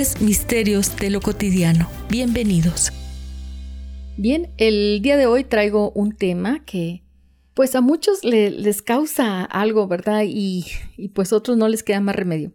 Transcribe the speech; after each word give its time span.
Misterios 0.00 0.96
de 0.96 1.10
lo 1.10 1.20
Cotidiano. 1.20 1.86
Bienvenidos. 2.08 2.90
Bien, 4.16 4.48
el 4.56 5.02
día 5.02 5.18
de 5.18 5.26
hoy 5.26 5.44
traigo 5.44 5.90
un 5.90 6.16
tema 6.16 6.64
que 6.64 7.02
pues 7.52 7.74
a 7.74 7.82
muchos 7.82 8.24
les 8.24 8.80
causa 8.80 9.44
algo, 9.44 9.88
¿verdad? 9.88 10.22
Y, 10.26 10.64
y 10.96 11.08
pues 11.08 11.34
otros 11.34 11.58
no 11.58 11.68
les 11.68 11.82
queda 11.82 12.00
más 12.00 12.16
remedio. 12.16 12.52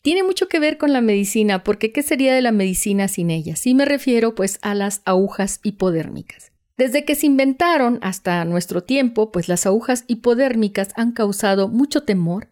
Tiene 0.00 0.22
mucho 0.22 0.48
que 0.48 0.58
ver 0.58 0.78
con 0.78 0.94
la 0.94 1.02
medicina, 1.02 1.64
porque 1.64 1.92
¿qué 1.92 2.02
sería 2.02 2.34
de 2.34 2.40
la 2.40 2.50
medicina 2.50 3.08
sin 3.08 3.30
ella? 3.30 3.56
Sí 3.56 3.74
me 3.74 3.84
refiero 3.84 4.34
pues 4.34 4.58
a 4.62 4.74
las 4.74 5.02
agujas 5.04 5.60
hipodérmicas. 5.62 6.50
Desde 6.78 7.04
que 7.04 7.14
se 7.14 7.26
inventaron 7.26 7.98
hasta 8.00 8.42
nuestro 8.46 8.84
tiempo, 8.84 9.32
pues 9.32 9.48
las 9.48 9.66
agujas 9.66 10.04
hipodérmicas 10.06 10.94
han 10.96 11.12
causado 11.12 11.68
mucho 11.68 12.04
temor, 12.04 12.48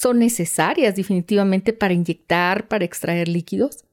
son 0.00 0.18
necesarias 0.18 0.96
definitivamente 0.96 1.74
para 1.74 1.92
inyectar, 1.92 2.68
para 2.68 2.86
extraer 2.86 3.28
líquidos. 3.28 3.84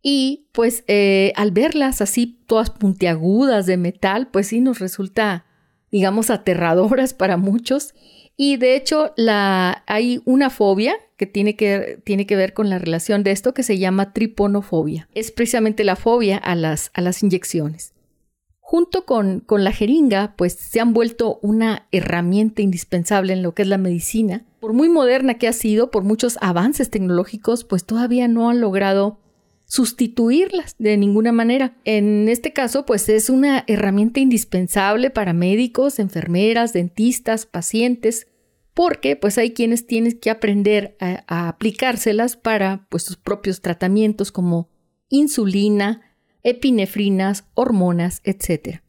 Y 0.00 0.46
pues 0.52 0.84
eh, 0.86 1.32
al 1.34 1.50
verlas 1.50 2.00
así 2.00 2.38
todas 2.46 2.70
puntiagudas 2.70 3.66
de 3.66 3.76
metal, 3.76 4.28
pues 4.28 4.46
sí 4.46 4.60
nos 4.60 4.78
resulta, 4.78 5.46
digamos, 5.90 6.30
aterradoras 6.30 7.14
para 7.14 7.36
muchos. 7.36 7.94
Y 8.36 8.58
de 8.58 8.76
hecho 8.76 9.12
la, 9.16 9.82
hay 9.88 10.22
una 10.24 10.50
fobia 10.50 10.94
que 11.16 11.26
tiene, 11.26 11.56
que 11.56 12.00
tiene 12.04 12.26
que 12.26 12.36
ver 12.36 12.54
con 12.54 12.70
la 12.70 12.78
relación 12.78 13.24
de 13.24 13.32
esto 13.32 13.52
que 13.52 13.64
se 13.64 13.76
llama 13.76 14.12
triponofobia. 14.12 15.08
Es 15.14 15.32
precisamente 15.32 15.82
la 15.82 15.96
fobia 15.96 16.38
a 16.38 16.54
las, 16.54 16.92
a 16.94 17.00
las 17.00 17.24
inyecciones 17.24 17.92
junto 18.70 19.04
con, 19.04 19.40
con, 19.40 19.64
la 19.64 19.72
jeringa, 19.72 20.34
pues 20.36 20.52
se 20.52 20.78
han 20.78 20.92
vuelto 20.92 21.40
una 21.42 21.88
herramienta 21.90 22.62
indispensable 22.62 23.32
en 23.32 23.42
lo 23.42 23.52
que 23.52 23.62
es 23.62 23.68
la 23.68 23.78
medicina. 23.78 24.44
Por 24.60 24.74
muy 24.74 24.88
moderna 24.88 25.34
que 25.38 25.48
ha 25.48 25.52
sido, 25.52 25.90
por 25.90 26.04
muchos 26.04 26.38
avances 26.40 26.88
tecnológicos, 26.88 27.64
pues 27.64 27.84
todavía 27.84 28.28
no 28.28 28.48
han 28.48 28.60
logrado 28.60 29.18
sustituirlas 29.64 30.76
de 30.78 30.96
ninguna 30.96 31.32
manera. 31.32 31.74
En 31.84 32.28
este 32.28 32.52
caso, 32.52 32.86
pues 32.86 33.08
es 33.08 33.28
una 33.28 33.64
herramienta 33.66 34.20
indispensable 34.20 35.10
para 35.10 35.32
médicos, 35.32 35.98
enfermeras, 35.98 36.72
dentistas, 36.72 37.46
pacientes, 37.46 38.28
porque 38.72 39.16
pues 39.16 39.36
hay 39.36 39.50
quienes 39.50 39.88
tienen 39.88 40.16
que 40.16 40.30
aprender 40.30 40.96
a, 41.00 41.48
aplicárselas 41.48 42.36
para 42.36 42.86
pues 42.88 43.02
sus 43.02 43.16
propios 43.16 43.62
tratamientos 43.62 44.30
como 44.30 44.68
insulina, 45.08 46.02
epinefrinas, 46.42 47.44
hormonas, 47.54 48.20
etc. 48.24 48.80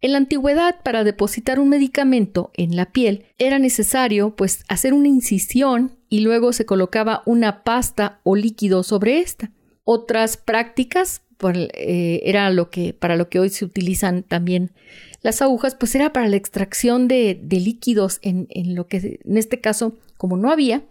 En 0.00 0.12
la 0.12 0.18
antigüedad, 0.18 0.76
para 0.82 1.04
depositar 1.04 1.60
un 1.60 1.68
medicamento 1.68 2.50
en 2.54 2.74
la 2.74 2.90
piel, 2.90 3.26
era 3.38 3.58
necesario 3.58 4.34
pues 4.34 4.64
hacer 4.68 4.94
una 4.94 5.08
incisión 5.08 5.98
y 6.08 6.20
luego 6.20 6.52
se 6.52 6.64
colocaba 6.64 7.22
una 7.26 7.62
pasta 7.64 8.20
o 8.24 8.34
líquido 8.34 8.82
sobre 8.82 9.18
esta. 9.18 9.50
Otras 9.84 10.36
prácticas 10.38 11.22
eh, 11.74 12.20
era 12.24 12.50
lo 12.50 12.70
que 12.70 12.94
para 12.94 13.16
lo 13.16 13.28
que 13.28 13.40
hoy 13.40 13.50
se 13.50 13.64
utilizan 13.64 14.22
también 14.22 14.72
las 15.22 15.42
agujas, 15.42 15.74
pues 15.74 15.94
era 15.94 16.12
para 16.12 16.28
la 16.28 16.36
extracción 16.36 17.06
de, 17.06 17.38
líquidos 17.50 18.20
en, 18.22 18.48
lo 18.74 18.86
que 18.86 19.20
en 19.22 19.36
este 19.36 19.60
caso, 19.60 19.98
como 20.16 20.38
no 20.38 20.50
había, 20.50 20.82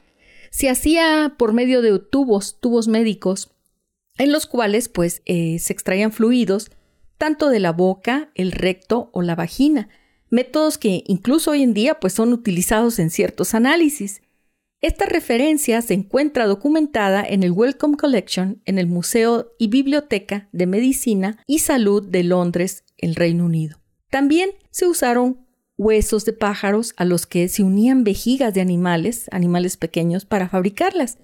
se 0.52 0.70
hacía 0.70 1.36
por 1.38 1.54
medio 1.54 1.82
de 1.82 1.98
tubos, 1.98 2.60
tubos 2.60 2.88
médicos 2.88 3.52
en 4.20 4.32
los 4.32 4.46
cuales 4.46 4.90
pues 4.90 5.24
eh, 5.26 5.58
se 5.58 5.74
extraían 5.74 6.12
fluidos 6.12 6.70
tanto 7.18 7.50
de 7.50 7.60
la 7.60 7.72
boca, 7.72 8.30
el 8.36 8.52
recto 8.52 9.10
o 9.12 9.24
la 9.24 9.36
vagina, 9.36 9.90
métodos 10.30 10.78
que 10.78 11.04
incluso 11.08 11.52
hoy 11.52 11.64
en 11.64 11.74
día 11.74 12.00
pues 12.00 12.14
son 12.14 12.32
utilizados 12.32 13.00
en 13.00 13.10
ciertos 13.10 13.56
análisis. 13.56 14.22
Esta 14.82 15.06
referencia 15.06 15.82
se 15.82 15.96
encuentra 15.96 16.46
documentada 16.46 17.24
en 17.28 17.44
el 17.44 17.52
Wellcome 17.52 17.98
Collection 17.98 18.62
en 18.66 18.78
el 18.78 18.88
Museo 18.88 19.52
y 19.58 19.68
Biblioteca 19.68 20.48
de 20.54 20.68
Medicina 20.68 21.44
y 21.48 21.60
Salud 21.60 22.08
de 22.08 22.24
Londres, 22.24 22.86
el 22.98 23.16
Reino 23.16 23.46
Unido. 23.46 23.80
También 24.10 24.52
se 24.70 24.88
usaron 24.88 25.46
huesos 25.78 26.26
de 26.26 26.34
pájaros 26.34 26.94
a 26.98 27.06
los 27.06 27.26
que 27.26 27.48
se 27.50 27.64
unían 27.64 28.04
vejigas 28.04 28.54
de 28.54 28.62
animales, 28.62 29.28
animales 29.32 29.78
pequeños, 29.78 30.26
para 30.26 30.50
fabricarlas. 30.50 31.18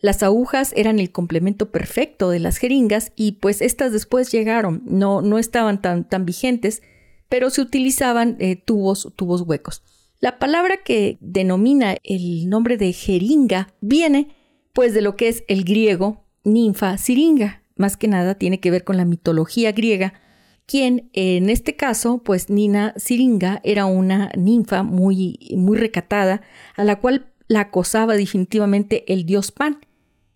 Las 0.00 0.22
agujas 0.22 0.72
eran 0.76 0.98
el 0.98 1.10
complemento 1.10 1.70
perfecto 1.70 2.30
de 2.30 2.38
las 2.38 2.58
jeringas 2.58 3.12
y 3.16 3.32
pues 3.32 3.60
estas 3.60 3.92
después 3.92 4.30
llegaron, 4.30 4.82
no, 4.86 5.22
no 5.22 5.38
estaban 5.38 5.82
tan, 5.82 6.08
tan 6.08 6.24
vigentes, 6.24 6.82
pero 7.28 7.50
se 7.50 7.60
utilizaban 7.60 8.36
eh, 8.38 8.56
tubos, 8.56 9.12
tubos 9.16 9.42
huecos. 9.42 9.82
La 10.20 10.38
palabra 10.38 10.78
que 10.84 11.18
denomina 11.20 11.96
el 12.04 12.48
nombre 12.48 12.76
de 12.76 12.92
jeringa 12.92 13.74
viene 13.80 14.34
pues 14.72 14.94
de 14.94 15.02
lo 15.02 15.16
que 15.16 15.28
es 15.28 15.44
el 15.48 15.64
griego 15.64 16.24
ninfa 16.44 16.96
siringa. 16.98 17.62
Más 17.76 17.96
que 17.96 18.08
nada 18.08 18.34
tiene 18.36 18.60
que 18.60 18.70
ver 18.70 18.84
con 18.84 18.96
la 18.96 19.04
mitología 19.04 19.72
griega, 19.72 20.14
quien 20.66 21.10
en 21.14 21.48
este 21.48 21.76
caso, 21.76 22.18
pues 22.22 22.50
Nina 22.50 22.92
Siringa 22.96 23.60
era 23.64 23.86
una 23.86 24.30
ninfa 24.36 24.82
muy, 24.82 25.38
muy 25.56 25.78
recatada, 25.78 26.42
a 26.76 26.84
la 26.84 27.00
cual 27.00 27.32
la 27.46 27.60
acosaba 27.60 28.16
definitivamente 28.16 29.10
el 29.12 29.24
dios 29.24 29.50
Pan. 29.50 29.78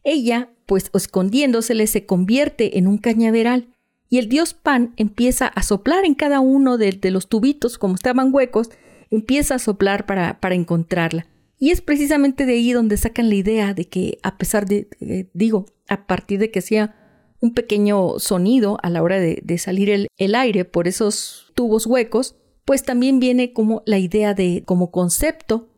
Ella, 0.04 0.50
pues 0.66 0.90
escondiéndosele, 0.94 1.86
se 1.86 2.06
convierte 2.06 2.78
en 2.78 2.86
un 2.86 2.98
cañaveral 2.98 3.68
y 4.12 4.18
el 4.18 4.28
dios 4.28 4.52
Pan 4.52 4.92
empieza 4.96 5.46
a 5.46 5.62
soplar 5.62 6.04
en 6.04 6.14
cada 6.14 6.40
uno 6.40 6.76
de, 6.76 6.98
los 7.10 7.28
tubitos, 7.28 7.78
como 7.78 7.94
estaban 7.94 8.28
huecos, 8.30 8.68
empieza 9.10 9.54
a 9.54 9.58
soplar 9.58 10.04
para, 10.04 10.38
para, 10.38 10.54
encontrarla. 10.54 11.26
Y 11.58 11.70
es 11.70 11.80
precisamente 11.80 12.44
de 12.44 12.52
ahí 12.52 12.72
donde 12.72 12.98
sacan 12.98 13.30
la 13.30 13.36
idea 13.36 13.72
de 13.72 13.86
que 13.86 14.18
a 14.22 14.36
pesar 14.36 14.66
de, 14.66 14.88
eh, 15.00 15.30
digo, 15.32 15.64
a 15.88 16.06
partir 16.06 16.40
de 16.40 16.50
que 16.50 16.60
sea 16.60 16.94
un 17.40 17.54
pequeño 17.54 18.18
sonido 18.18 18.76
a 18.82 18.90
la 18.90 19.02
hora 19.02 19.18
de, 19.18 19.40
de 19.42 19.56
salir 19.56 19.88
el, 19.88 20.08
el 20.18 20.34
aire 20.34 20.66
por 20.66 20.88
esos 20.88 21.50
tubos 21.54 21.86
huecos, 21.86 22.36
pues 22.66 22.82
también 22.82 23.18
viene 23.18 23.54
como 23.54 23.82
la 23.86 23.98
idea 23.98 24.34
de, 24.34 24.62
como 24.66 24.90
concepto, 24.90 25.71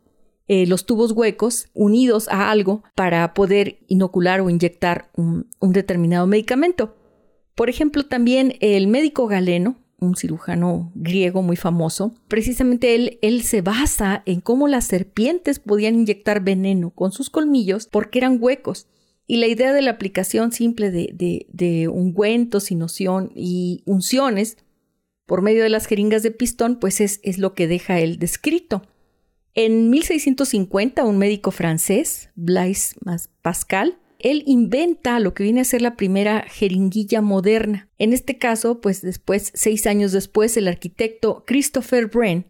eh, 0.47 0.67
los 0.67 0.85
tubos 0.85 1.11
huecos 1.11 1.69
unidos 1.73 2.27
a 2.29 2.51
algo 2.51 2.83
para 2.93 3.33
poder 3.33 3.79
inocular 3.87 4.41
o 4.41 4.49
inyectar 4.49 5.09
un, 5.15 5.49
determinado 5.61 6.27
medicamento. 6.27 6.95
Por 7.55 7.69
ejemplo, 7.69 8.05
también 8.05 8.55
el 8.59 8.87
médico 8.87 9.27
galeno, 9.27 9.77
un 9.99 10.15
cirujano 10.15 10.91
griego 10.93 11.41
muy 11.41 11.55
famoso, 11.55 12.13
precisamente 12.27 12.93
él, 12.93 13.17
él 13.23 13.41
se 13.41 13.61
basa 13.61 14.21
en 14.27 14.39
cómo 14.39 14.67
las 14.67 14.85
serpientes 14.85 15.57
podían 15.59 15.95
inyectar 15.95 16.43
veneno 16.43 16.91
con 16.91 17.11
sus 17.11 17.31
colmillos 17.31 17.87
porque 17.87 18.19
eran 18.19 18.37
huecos. 18.39 18.87
Y 19.25 19.37
la 19.37 19.47
idea 19.47 19.73
de 19.73 19.81
la 19.81 19.91
aplicación 19.91 20.51
simple 20.51 20.91
de, 20.91 21.09
de, 21.11 21.47
de 21.49 21.87
ungüentos 21.87 22.69
y, 22.69 22.75
noción, 22.75 23.31
y 23.35 23.81
unciones 23.85 24.57
por 25.25 25.41
medio 25.41 25.63
de 25.63 25.69
las 25.69 25.87
jeringas 25.87 26.21
de 26.21 26.29
pistón, 26.29 26.75
pues 26.75 27.01
es, 27.01 27.19
es 27.23 27.39
lo 27.39 27.55
que 27.55 27.67
deja 27.67 27.99
él 27.99 28.19
descrito. 28.19 28.83
En 29.57 29.89
1650, 29.89 31.05
un 31.05 31.17
médico 31.17 31.49
francés, 31.49 32.29
Blaise 32.35 32.93
Pascal, 33.41 33.97
él 34.19 34.43
inventa 34.45 35.17
lo 35.21 35.33
que 35.33 35.43
viene 35.43 35.61
a 35.61 35.65
ser 35.65 35.81
la 35.81 35.95
primera 35.95 36.43
jeringuilla 36.45 37.21
moderna. 37.21 37.87
En 37.97 38.11
este 38.11 38.37
caso, 38.37 38.81
pues 38.81 39.01
después, 39.01 39.51
seis 39.53 39.87
años 39.87 40.11
después, 40.11 40.57
el 40.57 40.67
arquitecto 40.67 41.45
Christopher 41.47 42.07
Wren, 42.13 42.47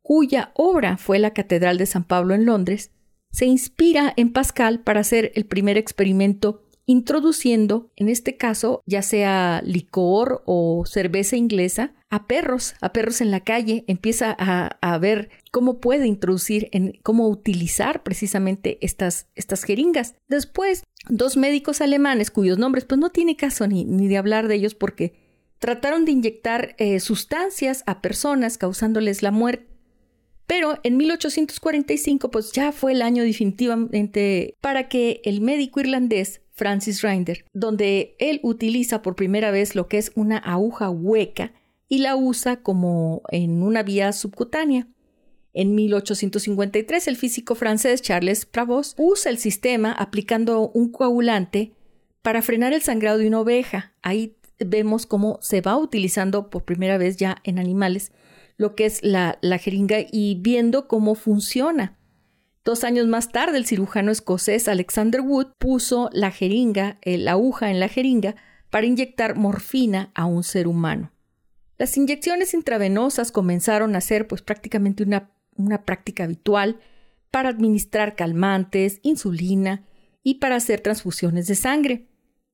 cuya 0.00 0.52
obra 0.54 0.96
fue 0.96 1.18
la 1.18 1.34
Catedral 1.34 1.76
de 1.76 1.84
San 1.84 2.04
Pablo 2.04 2.34
en 2.34 2.46
Londres, 2.46 2.90
se 3.30 3.44
inspira 3.44 4.14
en 4.16 4.32
Pascal 4.32 4.80
para 4.80 5.00
hacer 5.00 5.32
el 5.34 5.44
primer 5.44 5.76
experimento 5.76 6.65
introduciendo, 6.86 7.90
en 7.96 8.08
este 8.08 8.36
caso, 8.36 8.82
ya 8.86 9.02
sea 9.02 9.60
licor 9.64 10.42
o 10.46 10.84
cerveza 10.86 11.36
inglesa, 11.36 11.94
a 12.08 12.28
perros, 12.28 12.74
a 12.80 12.92
perros 12.92 13.20
en 13.20 13.32
la 13.32 13.40
calle, 13.40 13.84
empieza 13.88 14.34
a, 14.38 14.98
ver 14.98 15.28
cómo 15.50 15.80
puede 15.80 16.06
introducir, 16.06 16.70
cómo 17.02 17.28
utilizar 17.28 18.04
precisamente 18.04 18.78
estas, 18.80 19.28
estas 19.34 19.64
jeringas. 19.64 20.14
Después, 20.28 20.84
dos 21.08 21.36
médicos 21.36 21.80
alemanes 21.80 22.30
cuyos 22.30 22.58
nombres 22.58 22.84
pues 22.84 23.00
no 23.00 23.10
tiene 23.10 23.36
caso 23.36 23.66
ni, 23.66 23.84
ni 23.84 24.06
de 24.08 24.16
hablar 24.16 24.48
de 24.48 24.54
ellos 24.54 24.74
porque 24.74 25.14
trataron 25.58 26.04
de 26.04 26.12
inyectar 26.12 26.74
eh, 26.78 27.00
sustancias 27.00 27.82
a 27.86 28.00
personas 28.00 28.58
causándoles 28.58 29.22
la 29.22 29.30
muerte 29.30 29.66
Pero 30.46 30.78
en 30.82 30.96
1845 30.96 32.30
pues 32.30 32.52
ya 32.52 32.72
fue 32.72 32.92
el 32.92 33.02
año 33.02 33.22
definitivamente 33.22 34.56
para 34.60 34.88
que 34.88 35.20
el 35.24 35.40
médico 35.40 35.80
irlandés 35.80 36.42
Francis 36.56 37.02
Rinder, 37.02 37.44
donde 37.52 38.16
él 38.18 38.40
utiliza 38.42 39.02
por 39.02 39.14
primera 39.14 39.50
vez 39.50 39.74
lo 39.74 39.88
que 39.88 39.98
es 39.98 40.10
una 40.14 40.38
aguja 40.38 40.90
hueca 40.90 41.52
y 41.88 41.98
la 41.98 42.16
usa 42.16 42.62
como 42.62 43.22
en 43.30 43.62
una 43.62 43.82
vía 43.82 44.12
subcutánea. 44.12 44.88
En 45.52 45.74
1853 45.74 47.08
el 47.08 47.16
físico 47.16 47.54
francés 47.54 48.02
Charles 48.02 48.46
Pravos 48.46 48.94
usa 48.98 49.30
el 49.30 49.38
sistema 49.38 49.92
aplicando 49.92 50.70
un 50.70 50.90
coagulante 50.90 51.72
para 52.22 52.42
frenar 52.42 52.72
el 52.72 52.82
sangrado 52.82 53.18
de 53.18 53.28
una 53.28 53.40
oveja. 53.40 53.94
Ahí 54.02 54.36
vemos 54.58 55.06
cómo 55.06 55.38
se 55.42 55.60
va 55.60 55.76
utilizando 55.76 56.50
por 56.50 56.64
primera 56.64 56.98
vez 56.98 57.16
ya 57.16 57.36
en 57.44 57.58
animales 57.58 58.12
lo 58.56 58.74
que 58.74 58.86
es 58.86 59.02
la, 59.02 59.38
jeringa 59.58 59.98
y 60.10 60.38
viendo 60.40 60.88
cómo 60.88 61.14
funciona. 61.14 61.96
Dos 62.66 62.82
años 62.82 63.06
más 63.06 63.30
tarde, 63.30 63.58
el 63.58 63.64
cirujano 63.64 64.10
escocés 64.10 64.66
Alexander 64.66 65.20
Wood 65.20 65.52
puso 65.56 66.10
la 66.12 66.32
jeringa, 66.32 66.98
la 67.04 67.30
aguja 67.30 67.70
en 67.70 67.78
la 67.78 67.86
jeringa, 67.86 68.34
para 68.70 68.86
inyectar 68.86 69.36
morfina 69.36 70.10
a 70.16 70.24
un 70.24 70.42
ser 70.42 70.66
humano. 70.66 71.12
Las 71.78 71.96
inyecciones 71.96 72.54
intravenosas 72.54 73.30
comenzaron 73.30 73.94
a 73.94 74.00
ser 74.00 74.26
pues 74.26 74.42
prácticamente 74.42 75.04
una, 75.04 75.30
una 75.54 75.84
práctica 75.84 76.24
habitual 76.24 76.80
para 77.30 77.50
administrar 77.50 78.16
calmantes, 78.16 78.98
insulina 79.02 79.84
y 80.24 80.40
para 80.40 80.56
hacer 80.56 80.80
transfusiones 80.80 81.46
de 81.46 81.54
sangre. 81.54 82.08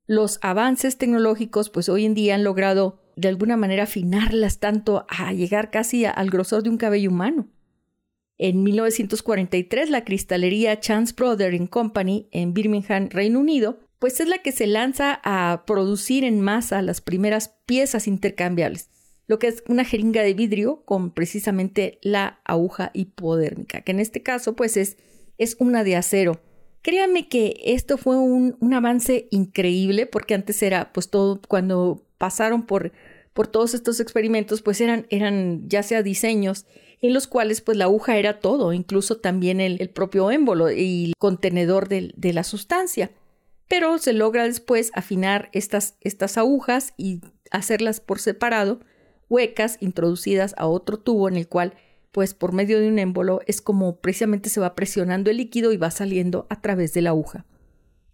Los 0.07 0.41
avances 0.43 0.99
tecnológicos 0.99 1.71
pues 1.71 1.89
hoy 1.89 2.05
en 2.05 2.13
día 2.13 2.35
han 2.35 2.45
logrado 2.45 3.01
de 3.17 3.29
alguna 3.29 3.57
manera 3.57 3.85
afinarlas 3.85 4.59
tanto 4.59 5.07
a 5.09 5.33
llegar 5.33 5.71
casi 5.71 6.05
al 6.05 6.29
grosor 6.29 6.65
de 6.65 6.69
un 6.69 6.77
cabello 6.77 7.09
humano. 7.09 7.49
En 8.39 8.63
1943, 8.63 9.91
la 9.91 10.05
cristalería 10.05 10.81
Chance 10.81 11.15
Brothers 11.17 11.69
Company 11.69 12.29
en 12.33 12.55
Birmingham, 12.55 13.09
Reino 13.11 13.41
Unido, 13.41 13.79
pues 14.03 14.19
es 14.19 14.27
la 14.27 14.39
que 14.39 14.51
se 14.51 14.67
lanza 14.67 15.21
a 15.23 15.63
producir 15.65 16.25
en 16.25 16.41
masa 16.41 16.83
las 16.83 17.01
primeras 17.01 17.55
piezas 17.67 18.09
intercambiables, 18.09 18.91
lo 19.29 19.39
que 19.39 19.47
es 19.47 19.63
una 19.69 19.85
jeringa 19.85 20.23
de 20.23 20.35
vidrio 20.35 20.83
con 20.85 21.13
precisamente 21.13 22.01
la 22.03 22.41
aguja 22.45 22.91
hipodérmica, 22.95 23.83
que 23.83 23.93
en 23.93 24.01
este 24.01 24.21
caso 24.21 24.57
pues 24.57 24.77
es, 24.77 24.97
es 25.39 25.57
una 25.61 25.85
de 25.85 25.95
acero. 25.95 26.41
Créanme 26.83 27.29
que 27.29 27.61
esto 27.65 27.97
fue 27.97 28.19
un, 28.19 28.57
un 28.59 28.75
avance 28.75 29.29
increíble 29.31 30.07
porque 30.07 30.35
antes 30.35 30.61
era 30.65 30.93
pues 30.93 31.09
todo 31.09 31.41
cuando 31.47 32.05
pasaron 32.19 32.67
por, 32.67 32.91
por 33.33 33.47
todos 33.47 33.73
estos 33.73 34.01
experimentos, 34.01 34.63
pues 34.63 34.81
eran, 34.81 35.07
eran 35.11 35.69
ya 35.69 35.85
sea 35.85 36.03
diseños 36.03 36.67
en 37.03 37.13
los 37.13 37.27
cuales 37.27 37.61
pues 37.61 37.77
la 37.77 37.85
aguja 37.85 38.17
era 38.17 38.39
todo, 38.39 38.73
incluso 38.73 39.19
también 39.19 39.61
el, 39.61 39.91
propio 39.91 40.31
émbolo 40.31 40.71
y 40.71 41.07
el 41.07 41.13
contenedor 41.19 41.89
de, 41.89 42.33
la 42.33 42.45
sustancia. 42.45 43.11
Pero 43.69 43.99
se 43.99 44.13
logra 44.13 44.45
después 44.45 44.93
afinar 44.95 45.51
estas, 45.53 45.97
estas 46.01 46.39
agujas 46.39 46.95
y 46.97 47.21
hacerlas 47.51 48.01
por 48.01 48.21
separado, 48.21 48.81
huecas, 49.29 49.79
introducidas 49.81 50.55
a 50.57 50.67
otro 50.67 50.99
tubo 50.99 51.29
en 51.29 51.37
el 51.37 51.49
cual 51.49 51.75
pues 52.13 52.35
por 52.35 52.53
medio 52.53 52.79
de 52.79 52.89
un 52.89 52.99
émbolo 52.99 53.41
es 53.47 53.63
como 53.63 53.97
precisamente 53.97 54.51
se 54.51 54.61
va 54.61 54.75
presionando 54.75 55.31
el 55.31 55.39
líquido 55.39 55.73
y 55.73 55.79
va 55.79 55.91
saliendo 55.91 56.47
a 56.51 56.61
través 56.61 56.93
de 56.93 57.03
la 57.03 57.11
aguja. 57.11 57.47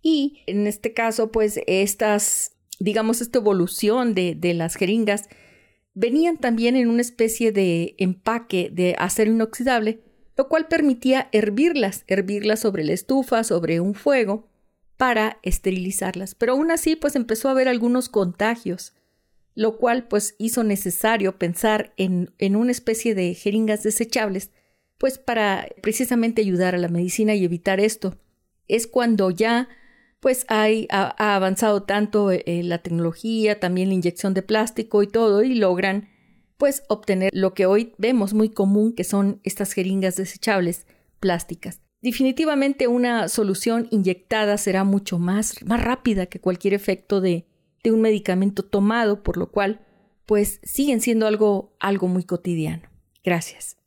Y 0.00 0.44
en 0.46 0.66
este 0.66 0.94
caso, 0.94 1.30
pues 1.32 1.60
estas 1.66 2.52
digamos, 2.78 3.20
esta 3.20 3.38
evolución 3.38 4.14
de 4.14 4.54
las 4.54 4.76
jeringas, 4.76 5.28
venían 5.98 6.38
también 6.38 6.76
en 6.76 6.88
una 6.88 7.00
especie 7.00 7.50
de 7.50 7.96
empaque 7.98 8.70
de 8.72 8.94
acero 8.98 9.32
inoxidable, 9.32 10.00
lo 10.36 10.48
cual 10.48 10.68
permitía 10.68 11.28
hervirlas, 11.32 12.04
hervirlas 12.06 12.60
sobre 12.60 12.84
la 12.84 12.92
estufa, 12.92 13.42
sobre 13.42 13.80
un 13.80 13.94
fuego, 13.94 14.48
para 14.96 15.38
esterilizarlas. 15.42 16.36
Pero 16.36 16.52
aún 16.52 16.70
así, 16.70 16.94
pues 16.94 17.16
empezó 17.16 17.48
a 17.48 17.50
haber 17.50 17.66
algunos 17.66 18.08
contagios, 18.08 18.94
lo 19.56 19.76
cual 19.76 20.06
pues 20.06 20.36
hizo 20.38 20.62
necesario 20.62 21.36
pensar 21.36 21.92
en, 21.96 22.32
en 22.38 22.54
una 22.54 22.70
especie 22.70 23.16
de 23.16 23.34
jeringas 23.34 23.82
desechables, 23.82 24.52
pues 24.98 25.18
para 25.18 25.68
precisamente 25.82 26.42
ayudar 26.42 26.76
a 26.76 26.78
la 26.78 26.88
medicina 26.88 27.34
y 27.34 27.44
evitar 27.44 27.80
esto. 27.80 28.18
Es 28.68 28.86
cuando 28.86 29.30
ya 29.30 29.68
pues 30.20 30.44
hay, 30.48 30.86
ha, 30.90 31.34
avanzado 31.34 31.82
tanto 31.82 32.30
eh, 32.30 32.42
la 32.64 32.78
tecnología, 32.78 33.60
también 33.60 33.88
la 33.88 33.94
inyección 33.94 34.34
de 34.34 34.42
plástico 34.42 35.02
y 35.02 35.06
todo, 35.06 35.42
y 35.42 35.54
logran 35.54 36.08
pues 36.56 36.82
obtener 36.88 37.30
lo 37.32 37.54
que 37.54 37.66
hoy 37.66 37.94
vemos 37.98 38.34
muy 38.34 38.48
común, 38.48 38.92
que 38.92 39.04
son 39.04 39.40
estas 39.44 39.72
jeringas 39.72 40.16
desechables 40.16 40.86
plásticas. 41.20 41.80
Definitivamente 42.00 42.88
una 42.88 43.28
solución 43.28 43.88
inyectada 43.90 44.56
será 44.56 44.84
mucho 44.84 45.18
más, 45.18 45.64
más 45.64 45.82
rápida 45.82 46.26
que 46.26 46.40
cualquier 46.40 46.74
efecto 46.74 47.20
de, 47.20 47.46
de 47.82 47.92
un 47.92 48.00
medicamento 48.00 48.64
tomado, 48.64 49.22
por 49.22 49.36
lo 49.36 49.50
cual 49.50 49.84
pues 50.26 50.60
siguen 50.62 51.00
siendo 51.00 51.26
algo, 51.26 51.74
algo 51.80 52.06
muy 52.06 52.24
cotidiano. 52.24 52.88
Gracias. 53.24 53.77